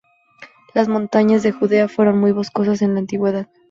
Las 0.73 0.87
montañas 0.87 1.43
de 1.43 1.51
Judea 1.51 1.87
fueron 1.87 2.19
muy 2.19 2.31
boscosas 2.31 2.81
en 2.81 2.95
la 2.95 3.01
antigüedad. 3.01 3.47